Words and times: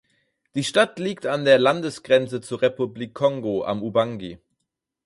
Die 0.55 0.63
Stadt 0.63 0.97
liegt 0.97 1.27
an 1.27 1.45
der 1.45 1.59
Landesgrenze 1.59 2.41
zur 2.41 2.63
Republik 2.63 3.13
Kongo 3.13 3.63
am 3.65 3.83
Ubangi. 3.83 4.39